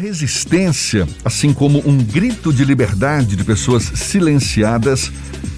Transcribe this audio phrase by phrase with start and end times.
[0.00, 5.12] resistência, assim como um grito de liberdade de pessoas silenciadas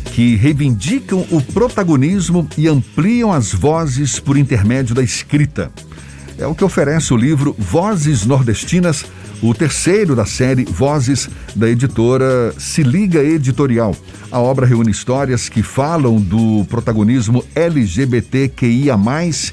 [0.07, 5.71] que reivindicam o protagonismo e ampliam as vozes por intermédio da escrita.
[6.37, 9.05] É o que oferece o livro Vozes Nordestinas,
[9.43, 13.95] o terceiro da série Vozes da editora Se Liga Editorial.
[14.31, 18.97] A obra reúne histórias que falam do protagonismo LGBTQIA,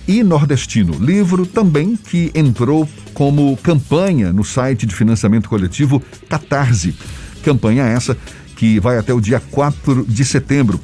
[0.08, 0.94] e nordestino.
[1.00, 6.96] Livro também que entrou como campanha no site de financiamento coletivo Catarse.
[7.44, 8.16] Campanha essa
[8.56, 10.80] que vai até o dia 4 de setembro.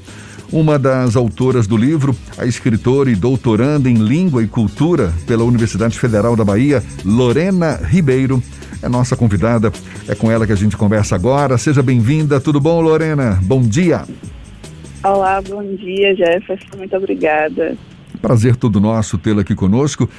[0.52, 6.00] Uma das autoras do livro, a escritora e doutoranda em Língua e Cultura pela Universidade
[6.00, 8.42] Federal da Bahia, Lorena Ribeiro,
[8.86, 9.72] é nossa convidada.
[10.08, 11.58] É com ela que a gente conversa agora.
[11.58, 12.40] Seja bem-vinda.
[12.40, 13.40] Tudo bom, Lorena?
[13.42, 14.04] Bom dia.
[15.04, 16.78] Olá, bom dia, Jefferson.
[16.78, 17.76] Muito obrigada.
[18.22, 20.10] Prazer todo nosso tê-la aqui conosco.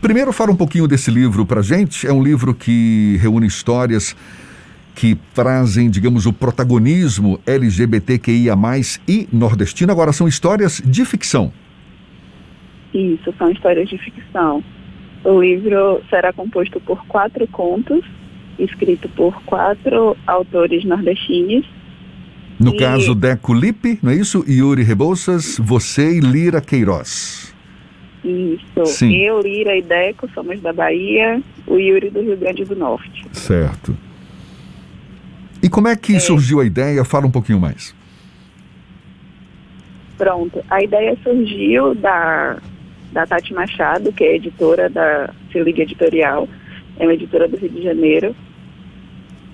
[0.00, 2.06] Primeiro, fala um pouquinho desse livro para gente.
[2.06, 4.16] É um livro que reúne histórias
[4.94, 8.54] que trazem, digamos, o protagonismo LGBTQIA+,
[9.08, 9.90] e nordestino.
[9.90, 11.52] Agora, são histórias de ficção.
[12.92, 14.62] Isso, são histórias de ficção.
[15.24, 18.04] O livro será composto por quatro contos,
[18.58, 21.66] escrito por quatro autores nordestinos.
[22.60, 22.76] No e...
[22.76, 24.44] caso, Deco Lipe, não é isso?
[24.46, 27.54] Yuri Rebouças, você e Lira Queiroz.
[28.22, 28.86] Isso.
[28.86, 29.14] Sim.
[29.16, 33.26] Eu, Lira e Deco somos da Bahia, o Yuri do Rio Grande do Norte.
[33.32, 33.96] Certo.
[35.62, 36.20] E como é que é.
[36.20, 37.04] surgiu a ideia?
[37.04, 37.94] Fala um pouquinho mais.
[40.16, 40.62] Pronto.
[40.70, 42.58] A ideia surgiu da,
[43.14, 46.48] da Tati Machado, que é editora da Se Liga Editorial,
[46.98, 48.34] é uma editora do Rio de Janeiro.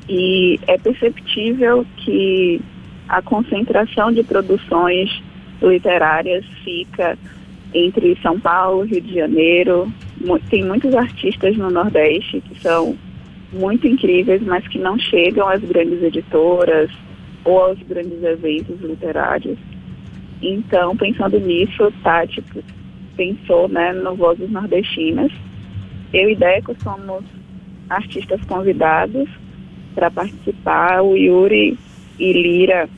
[0.08, 2.60] E é perceptível que
[3.08, 5.22] a concentração de produções
[5.62, 7.16] literárias fica
[7.72, 9.92] entre São Paulo, Rio de Janeiro.
[10.48, 12.96] Tem muitos artistas no Nordeste que são
[13.52, 16.90] muito incríveis, mas que não chegam às grandes editoras
[17.44, 19.58] ou aos grandes eventos literários.
[20.42, 22.42] Então, pensando nisso, Tati
[23.20, 25.30] pensou né, no Vozes Nordestinas.
[26.10, 27.22] Eu e Deco somos
[27.90, 29.28] artistas convidados
[29.94, 31.02] para participar.
[31.02, 31.78] O Yuri
[32.18, 32.88] e Lira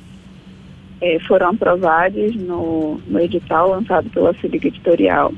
[1.00, 5.34] é, foram aprovados no, no edital lançado pela Ciliga Editorial.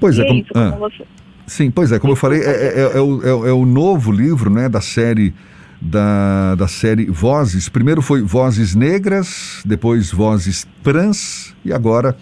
[0.00, 0.70] Pois é, é como, isso, ah.
[0.70, 1.04] você
[1.46, 4.68] Sim, pois é, como eu falei, é, é, é, o, é, o novo livro né,
[4.68, 5.32] da série
[5.80, 7.68] da, da série Vozes.
[7.68, 12.16] Primeiro foi Vozes Negras, depois Vozes Trans e agora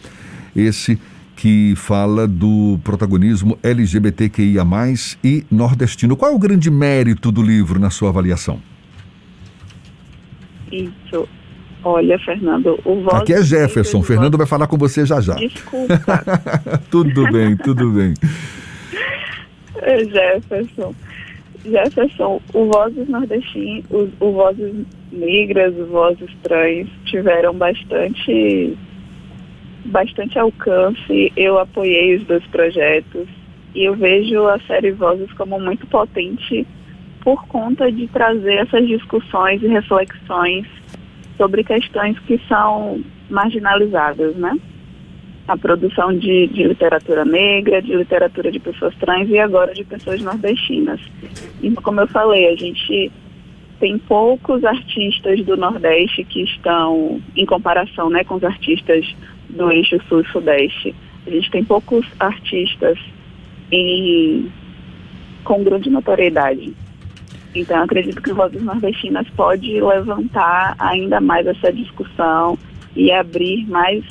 [0.56, 0.99] esse
[1.37, 4.65] que fala do protagonismo LGBTQIA+,
[5.22, 6.17] e nordestino.
[6.17, 8.61] Qual é o grande mérito do livro na sua avaliação?
[10.72, 11.28] Isso.
[11.84, 13.06] Olha, Fernando, o.
[13.15, 14.03] Aqui é Jefferson.
[14.03, 15.34] Fernando vai falar com você já já.
[15.34, 15.95] Desculpa.
[16.91, 18.15] tudo bem, tudo bem.
[20.11, 20.95] Jefferson.
[21.65, 28.77] Jefferson, o Vozes Nordestinos, o, o Vozes Negras, o Vozes Trans tiveram bastante,
[29.87, 31.33] bastante alcance.
[31.37, 33.29] Eu apoiei os dois projetos
[33.75, 36.67] e eu vejo a série Vozes como muito potente
[37.23, 40.67] por conta de trazer essas discussões e reflexões
[41.37, 44.57] sobre questões que são marginalizadas, né?
[45.49, 50.21] a produção de, de, literatura negra, de literatura de pessoas trans e agora de pessoas
[50.21, 51.01] nordestinas.
[51.63, 53.13] E como eu falei, a gente
[53.79, 59.07] tem poucos artistas do Nordeste que estão em comparação né, com os artistas
[59.51, 60.95] do eixo sul e sudeste.
[61.27, 62.99] A gente tem poucos artistas
[63.71, 64.51] em,
[65.45, 66.75] com grande notoriedade.
[67.55, 72.59] Então, acredito que Vozes Nordestinas pode levantar ainda mais essa discussão
[72.95, 74.05] e abrir mais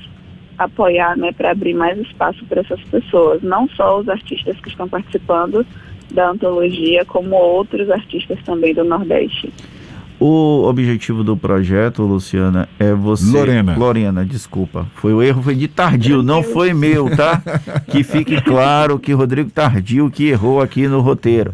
[0.57, 4.88] apoiar, né, para abrir mais espaço para essas pessoas, não só os artistas que estão
[4.88, 5.66] participando
[6.12, 9.52] da antologia, como outros artistas também do Nordeste.
[10.20, 13.26] O objetivo do projeto, Luciana, é você.
[13.26, 13.76] Lorena.
[13.76, 14.88] Lorena, desculpa.
[14.96, 17.42] Foi o erro, foi de Tardio, não foi meu, tá?
[17.92, 21.53] que fique claro que Rodrigo Tardio que errou aqui no roteiro.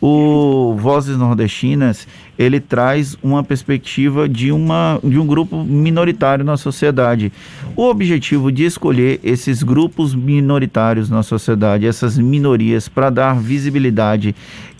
[0.00, 2.06] O Vozes Nordestinas,
[2.38, 7.32] ele traz uma perspectiva de, uma, de um grupo minoritário na sociedade.
[7.74, 14.34] O objetivo de escolher esses grupos minoritários na sociedade, essas minorias, para dar visibilidade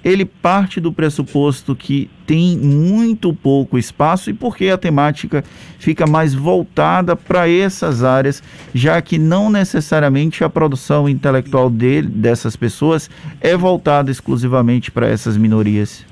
[0.05, 5.43] ele parte do pressuposto que tem muito pouco espaço e porque a temática
[5.79, 8.43] fica mais voltada para essas áreas,
[8.75, 13.09] já que não necessariamente a produção intelectual dele, dessas pessoas
[13.41, 16.05] é voltada exclusivamente para essas minorias.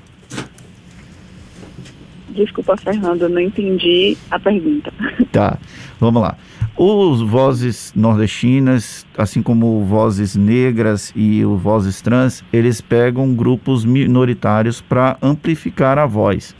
[2.29, 4.91] Desculpa, Fernando, não entendi a pergunta.
[5.31, 5.57] Tá.
[5.99, 6.35] Vamos lá.
[6.75, 14.81] Os vozes nordestinas, assim como vozes negras e o vozes trans, eles pegam grupos minoritários
[14.81, 16.55] para amplificar a voz.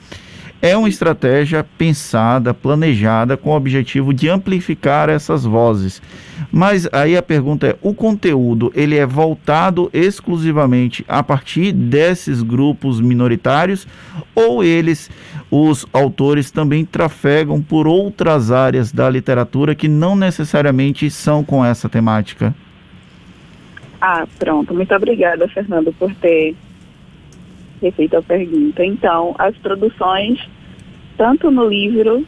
[0.66, 6.02] É uma estratégia pensada, planejada, com o objetivo de amplificar essas vozes.
[6.50, 13.02] Mas aí a pergunta é: o conteúdo ele é voltado exclusivamente a partir desses grupos
[13.02, 13.86] minoritários
[14.34, 15.12] ou eles,
[15.52, 21.90] os autores, também trafegam por outras áreas da literatura que não necessariamente são com essa
[21.90, 22.56] temática?
[24.00, 24.74] Ah, pronto.
[24.74, 26.56] Muito obrigada, Fernando, por ter
[27.92, 28.84] feito a pergunta.
[28.84, 30.40] Então, as produções,
[31.18, 32.26] tanto no livro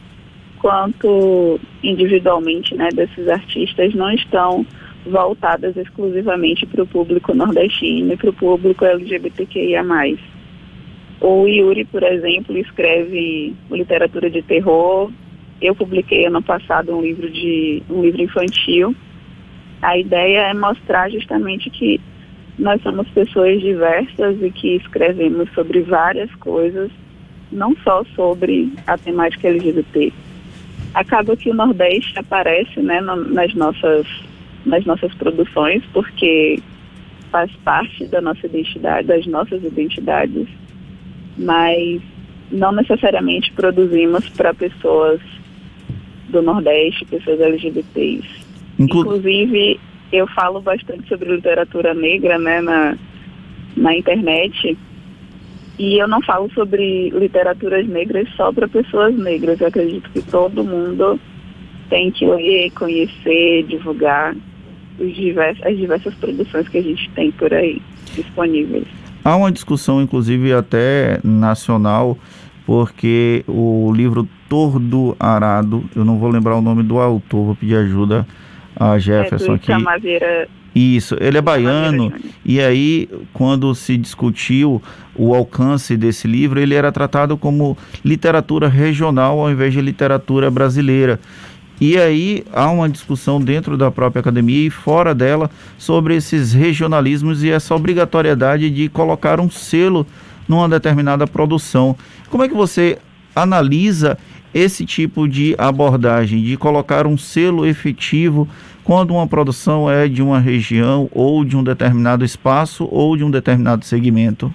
[0.58, 4.66] quanto individualmente, né, desses artistas, não estão
[5.06, 9.84] voltadas exclusivamente para o público nordestino e para o público LGBTQIA+.
[11.20, 15.10] O Yuri, por exemplo, escreve literatura de terror.
[15.60, 18.94] Eu publiquei ano passado um livro de um livro infantil.
[19.80, 22.00] A ideia é mostrar justamente que
[22.58, 26.90] nós somos pessoas diversas e que escrevemos sobre várias coisas,
[27.52, 30.12] não só sobre a temática LGBT.
[30.94, 34.06] Acaba que o Nordeste aparece né, nas, nossas,
[34.64, 36.58] nas nossas produções, porque
[37.30, 40.48] faz parte da nossa identidade, das nossas identidades,
[41.36, 42.00] mas
[42.50, 45.20] não necessariamente produzimos para pessoas
[46.30, 48.46] do Nordeste, pessoas LGBTs.
[48.78, 49.80] Inclu Inclusive,
[50.12, 52.96] eu falo bastante sobre literatura negra né, na,
[53.76, 54.76] na internet.
[55.78, 59.60] E eu não falo sobre literaturas negras só para pessoas negras.
[59.60, 61.20] Eu acredito que todo mundo
[61.90, 64.34] tem que ler, conhecer, divulgar
[64.98, 67.82] as diversas produções que a gente tem por aí
[68.14, 68.86] disponíveis.
[69.22, 72.16] Há uma discussão, inclusive até nacional,
[72.64, 77.76] porque o livro Tordo Arado, eu não vou lembrar o nome do autor, vou pedir
[77.76, 78.26] ajuda
[78.76, 79.66] a Jefferson é, aqui.
[79.66, 82.12] Camaveira isso, ele é baiano
[82.44, 84.82] e aí quando se discutiu
[85.14, 91.18] o alcance desse livro, ele era tratado como literatura regional ao invés de literatura brasileira.
[91.80, 97.42] E aí há uma discussão dentro da própria academia e fora dela sobre esses regionalismos
[97.42, 100.06] e essa obrigatoriedade de colocar um selo
[100.46, 101.96] numa determinada produção.
[102.28, 102.98] Como é que você
[103.34, 104.18] analisa
[104.56, 108.48] esse tipo de abordagem, de colocar um selo efetivo
[108.82, 113.30] quando uma produção é de uma região ou de um determinado espaço ou de um
[113.30, 114.50] determinado segmento?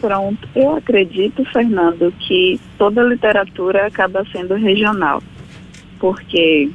[0.00, 5.22] Pronto, eu acredito, Fernando, que toda literatura acaba sendo regional,
[5.98, 6.70] porque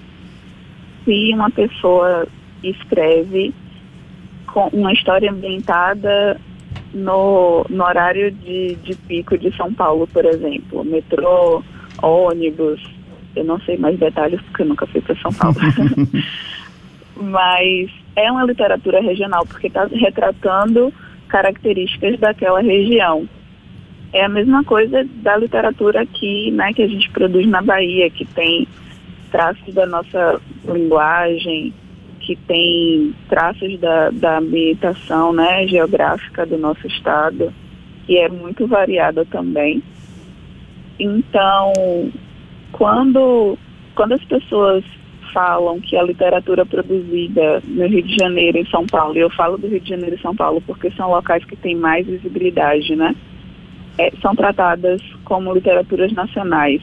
[1.04, 2.28] se uma pessoa
[2.64, 3.52] escreve
[4.46, 6.40] com uma história ambientada
[6.96, 11.62] no, no horário de, de pico de São Paulo, por exemplo, metrô,
[12.02, 12.82] ônibus,
[13.36, 15.58] eu não sei mais detalhes porque eu nunca fui para São Paulo.
[17.18, 20.94] Mas é uma literatura regional porque está retratando
[21.28, 23.28] características daquela região.
[24.14, 28.24] É a mesma coisa da literatura aqui, né, que a gente produz na Bahia, que
[28.24, 28.66] tem
[29.32, 31.74] traços da nossa linguagem,
[32.26, 37.54] que tem traços da, da ambientação né, geográfica do nosso estado,
[38.06, 39.84] que é muito variada também.
[41.00, 41.72] Então,
[42.72, 43.58] quando,
[43.94, 44.84] quando as pessoas
[45.32, 49.58] falam que a literatura produzida no Rio de Janeiro em São Paulo, e eu falo
[49.58, 53.16] do Rio de Janeiro e São Paulo porque são locais que têm mais visibilidade, né?
[53.98, 56.82] É, são tratadas como literaturas nacionais.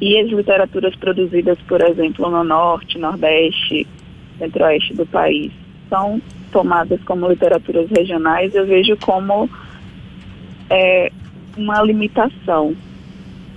[0.00, 3.86] E as literaturas produzidas, por exemplo, no Norte, Nordeste,
[4.40, 5.52] Centro-Oeste do país,
[5.88, 6.20] são
[6.50, 9.48] tomadas como literaturas regionais, eu vejo como
[10.68, 11.12] é,
[11.56, 12.74] uma limitação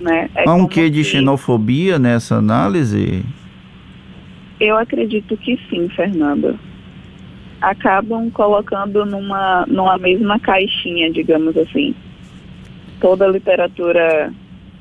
[0.00, 0.28] né?
[0.34, 3.24] É Há um quê de xenofobia nessa análise?
[4.60, 6.58] Eu acredito que sim, Fernando.
[7.60, 11.94] Acabam colocando numa, numa mesma caixinha, digamos assim.
[13.00, 14.32] Toda literatura,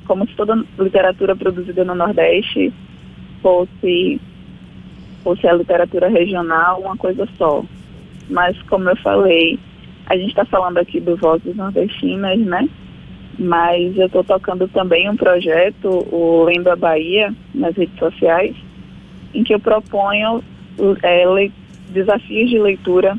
[0.05, 2.73] como se toda literatura produzida no Nordeste
[3.41, 4.19] fosse,
[5.23, 7.63] fosse a literatura regional, uma coisa só.
[8.29, 9.59] Mas, como eu falei,
[10.05, 12.67] a gente está falando aqui do Vozes Nordestinas, né?
[13.37, 18.55] mas eu estou tocando também um projeto, o Lendo a Bahia, nas redes sociais,
[19.33, 20.43] em que eu proponho
[21.01, 21.49] é,
[21.89, 23.17] desafios de leitura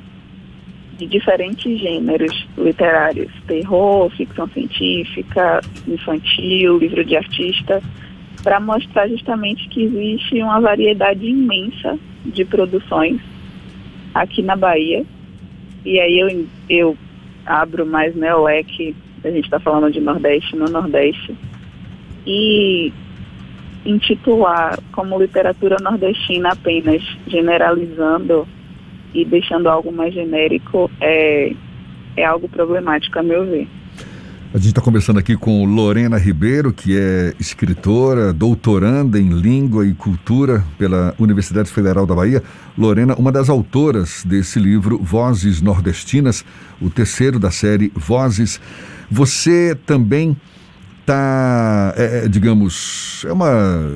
[0.96, 7.82] de diferentes gêneros literários, terror, ficção científica, infantil, livro de artista,
[8.44, 13.20] para mostrar justamente que existe uma variedade imensa de produções
[14.14, 15.04] aqui na Bahia.
[15.84, 16.96] E aí eu, eu
[17.44, 21.34] abro mais né, o leque a gente está falando de Nordeste no Nordeste.
[22.26, 22.92] E
[23.84, 28.46] intitular como literatura nordestina apenas, generalizando
[29.14, 31.52] e deixando algo mais genérico, é,
[32.16, 33.68] é algo problemático, a meu ver.
[34.54, 39.92] A gente está conversando aqui com Lorena Ribeiro, que é escritora, doutoranda em Língua e
[39.92, 42.40] Cultura pela Universidade Federal da Bahia.
[42.78, 46.44] Lorena, uma das autoras desse livro, Vozes Nordestinas,
[46.80, 48.60] o terceiro da série Vozes.
[49.10, 50.36] Você também
[51.00, 53.90] está, é, é, digamos, é uma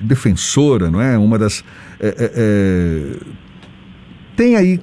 [0.00, 1.16] defensora, não é?
[1.16, 1.62] Uma das.
[2.00, 3.16] É, é, é
[4.34, 4.80] tem aí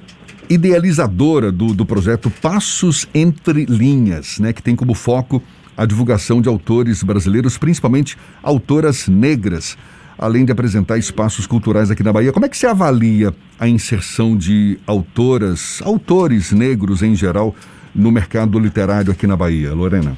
[0.48, 5.42] idealizadora do, do projeto Passos Entre Linhas, né, que tem como foco
[5.76, 9.78] a divulgação de autores brasileiros, principalmente autoras negras,
[10.18, 12.32] além de apresentar espaços culturais aqui na Bahia.
[12.32, 17.54] Como é que se avalia a inserção de autoras, autores negros em geral,
[17.94, 20.16] no mercado literário aqui na Bahia, Lorena?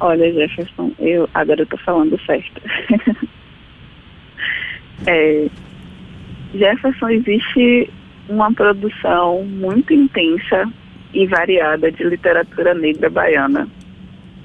[0.00, 2.60] Olha, Jefferson, eu agora eu falando certo.
[5.06, 5.48] é,
[6.52, 7.90] Jefferson, existe
[8.28, 10.70] uma produção muito intensa
[11.12, 13.68] e variada de literatura negra baiana.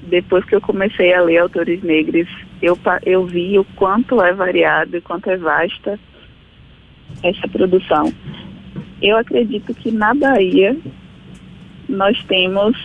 [0.04, 2.28] Depois que eu comecei a ler autores negros,
[2.62, 5.98] eu, eu vi o quanto é variado e quanto é vasta
[7.22, 8.12] essa produção.
[9.02, 10.76] Eu acredito que na Bahia
[11.88, 12.76] nós temos,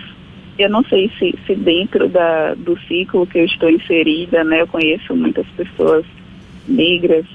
[0.58, 4.68] eu não sei se, se dentro da, do ciclo que eu estou inserida, né, eu
[4.68, 6.06] conheço muitas pessoas
[6.68, 7.26] negras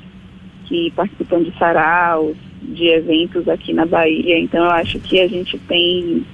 [0.67, 2.37] que participam de saraus,
[2.71, 6.25] de eventos aqui na Bahia, então eu acho que a gente tem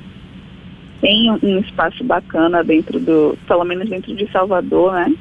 [1.01, 5.15] tem um espaço bacana dentro do, pelo menos dentro de Salvador, né?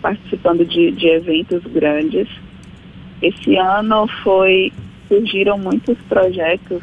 [0.00, 2.28] Participando de, de eventos grandes.
[3.20, 4.72] Esse ano foi
[5.08, 6.82] surgiram muitos projetos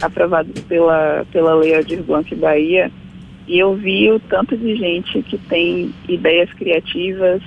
[0.00, 2.90] aprovados pela, pela Lei Aldir Blanc Bahia
[3.48, 7.40] e eu vi o tanto de gente que tem ideias criativas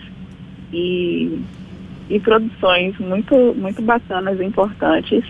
[0.72, 1.40] e
[2.10, 5.24] e produções muito, muito bacanas e importantes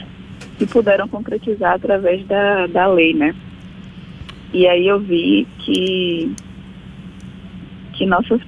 [0.57, 3.35] que puderam concretizar através da, da lei, né?
[4.53, 6.33] E aí eu vi que,
[7.93, 8.41] que, nossas,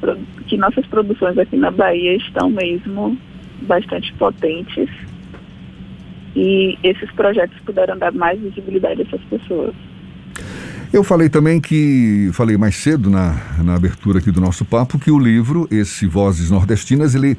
[0.48, 3.18] que nossas produções aqui na Bahia estão mesmo
[3.62, 4.90] bastante potentes
[6.36, 9.76] e esses projetos puderam dar mais visibilidade a essas pessoas.
[10.92, 15.12] Eu falei também que, falei mais cedo na, na abertura aqui do nosso papo, que
[15.12, 17.38] o livro, esse Vozes Nordestinas, ele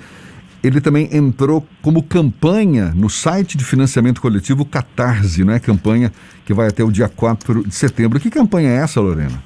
[0.63, 5.59] ele também entrou como campanha no site de financiamento coletivo Catarse, não é?
[5.59, 6.13] Campanha
[6.47, 8.21] que vai até o dia 4 de setembro.
[8.21, 9.43] Que campanha é essa, Lorena?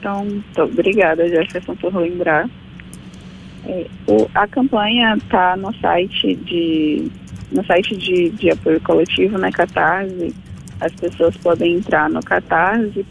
[0.00, 2.48] Pronto, obrigada, Jefferson, por lembrar.
[3.64, 7.10] É, o, a campanha está no site de
[7.50, 10.34] no site de, de apoio coletivo, né, Catarse.
[10.80, 13.04] As pessoas podem entrar no catarse.me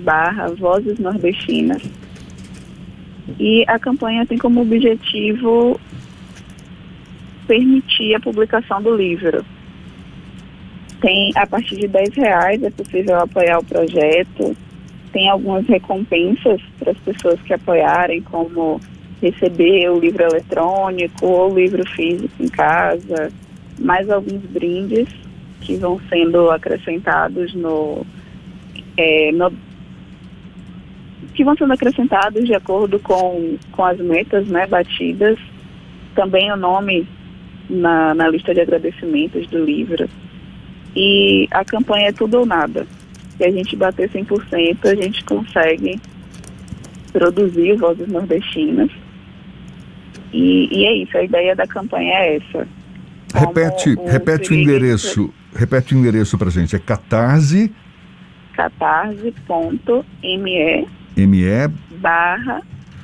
[0.00, 1.82] barra Vozes Nordestinas
[3.38, 5.80] e a campanha tem como objetivo
[7.46, 9.44] permitir a publicação do livro.
[11.00, 14.56] Tem a partir de 10 reais é possível apoiar o projeto.
[15.12, 18.80] Tem algumas recompensas para as pessoas que apoiarem, como
[19.20, 23.32] receber o livro eletrônico ou o livro físico em casa,
[23.78, 25.08] mais alguns brindes
[25.60, 28.04] que vão sendo acrescentados no,
[28.96, 29.50] é, no
[31.36, 35.38] que vão sendo acrescentados de acordo com, com as metas né, batidas.
[36.14, 37.06] Também o nome
[37.68, 40.08] na, na lista de agradecimentos do livro.
[40.96, 42.86] E a campanha é tudo ou nada.
[43.36, 46.00] Se a gente bater 100%, a gente consegue
[47.12, 48.90] produzir vozes nordestinas.
[50.32, 52.66] E, e é isso, a ideia da campanha é essa.
[53.34, 57.72] repete, o repete o endereço, repete o endereço para gente, é catarse
[58.56, 59.36] catarse.me
[61.16, 61.68] ME
[62.00, 62.60] barra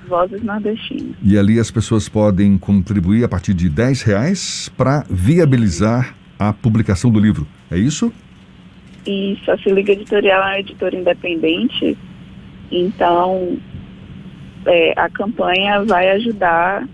[0.07, 1.17] Vozes Nordestinas.
[1.23, 7.11] E ali as pessoas podem contribuir a partir de 10 reais para viabilizar a publicação
[7.11, 7.47] do livro.
[7.71, 8.13] É isso?
[9.07, 11.97] Isso, a Se Liga Editorial é uma editora independente,
[12.71, 13.59] então
[14.67, 16.87] é, a campanha vai ajudar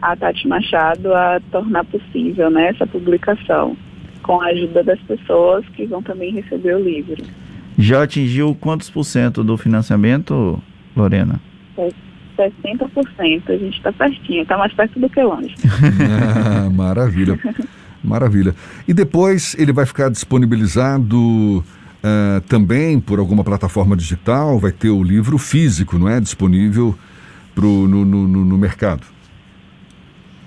[0.00, 3.76] a Tati Machado a tornar possível né, essa publicação,
[4.22, 7.22] com a ajuda das pessoas que vão também receber o livro.
[7.78, 10.62] Já atingiu quantos por cento do financiamento,
[10.96, 11.40] Lorena?
[12.36, 13.42] 60%.
[13.48, 15.54] A gente está pertinho, está mais perto do que longe.
[15.66, 17.38] ah, maravilha.
[18.02, 18.54] Maravilha.
[18.86, 21.64] E depois ele vai ficar disponibilizado
[22.04, 24.58] uh, também por alguma plataforma digital?
[24.58, 26.20] Vai ter o livro físico, não é?
[26.20, 26.94] Disponível
[27.54, 29.06] pro, no, no, no mercado?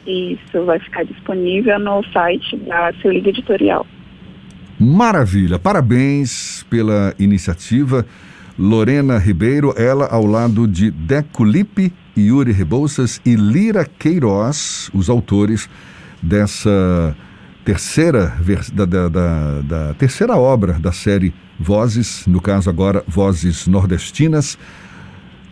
[0.05, 3.85] Isso, vai ficar disponível no site da Seu Liga Editorial.
[4.79, 8.05] Maravilha, parabéns pela iniciativa.
[8.59, 15.67] Lorena Ribeiro, ela ao lado de Deco Lipe, Yuri Rebouças e Lira Queiroz, os autores
[16.21, 17.15] dessa
[17.65, 18.35] terceira
[18.73, 24.57] da, da, da, da, terceira obra da série Vozes, no caso agora Vozes Nordestinas,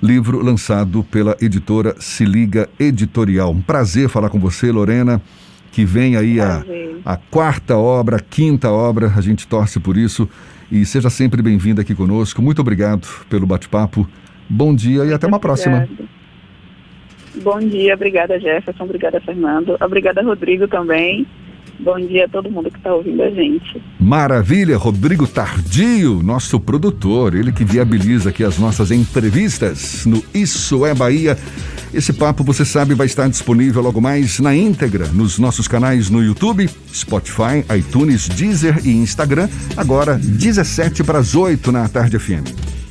[0.01, 3.51] livro lançado pela editora Se Liga Editorial.
[3.51, 5.21] Um prazer falar com você, Lorena,
[5.75, 6.63] que vem aí a,
[7.03, 10.29] a quarta obra, a quinta obra, a gente torce por isso.
[10.71, 12.41] E seja sempre bem-vinda aqui conosco.
[12.41, 14.07] Muito obrigado pelo bate-papo.
[14.49, 15.85] Bom dia e até uma próxima.
[17.43, 21.27] Bom dia, obrigada Jefferson, obrigada Fernando, obrigada Rodrigo também.
[21.79, 23.81] Bom dia a todo mundo que está ouvindo a gente.
[23.99, 30.93] Maravilha, Rodrigo Tardio, nosso produtor, ele que viabiliza aqui as nossas entrevistas no Isso é
[30.93, 31.37] Bahia.
[31.93, 36.23] Esse papo, você sabe, vai estar disponível logo mais na íntegra nos nossos canais no
[36.23, 42.84] YouTube, Spotify, iTunes, Deezer e Instagram, agora 17 para as 8 na tarde FM.